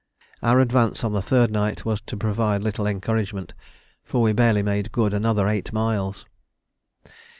[0.41, 3.53] Our advance on the third night was to provide little encouragement,
[4.03, 6.25] for we barely made good another eight miles.